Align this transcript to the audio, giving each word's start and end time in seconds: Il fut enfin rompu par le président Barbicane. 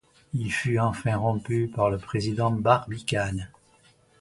Il 0.33 0.51
fut 0.51 0.79
enfin 0.79 1.15
rompu 1.15 1.67
par 1.67 1.91
le 1.91 1.99
président 1.99 2.49
Barbicane. 2.49 3.49